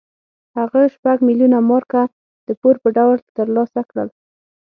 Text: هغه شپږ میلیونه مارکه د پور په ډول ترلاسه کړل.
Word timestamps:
هغه 0.59 0.81
شپږ 0.95 1.17
میلیونه 1.27 1.57
مارکه 1.69 2.01
د 2.47 2.49
پور 2.61 2.75
په 2.83 2.89
ډول 2.97 3.17
ترلاسه 3.37 3.81
کړل. 3.89 4.09